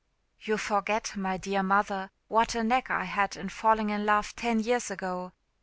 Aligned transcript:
"You 0.39 0.57
forget, 0.57 1.15
my 1.15 1.37
dear 1.37 1.61
mother, 1.61 2.09
what 2.27 2.55
a 2.55 2.63
knack 2.63 2.89
I 2.89 3.03
had 3.03 3.37
in 3.37 3.49
falling 3.49 3.91
in 3.91 4.03
love 4.03 4.35
ten 4.35 4.59
years 4.59 4.89
ago. 4.89 5.31